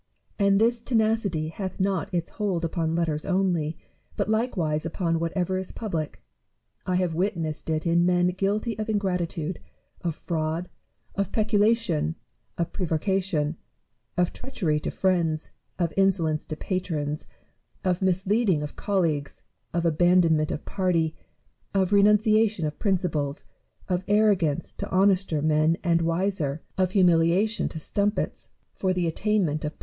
[0.39, 3.77] And this tenacity hath not its hold upon letters only,
[4.15, 6.23] but likewise upon whatever is public.
[6.87, 9.59] I have witnessed it in men guilty of ingratitude,
[10.03, 10.69] of fraud,
[11.13, 12.15] of pecula tion,
[12.57, 13.57] of prevarication,
[14.17, 17.27] of treachery to friends, of insolence to patrons,
[17.83, 21.15] of misleading of colleagues, of abandonment of party,
[21.75, 23.43] of renunciation of principles,
[23.87, 29.13] of arrogance to honester men and wiser, of humiliation to strumpets for the obtainment of
[29.13, 29.79] 2o6 IMA GIN A RY CON VERSA TIONS.